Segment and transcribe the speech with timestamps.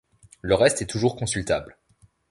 [0.41, 1.77] Le reste est toujours consultable.